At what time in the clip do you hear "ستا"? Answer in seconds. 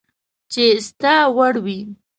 0.87-1.15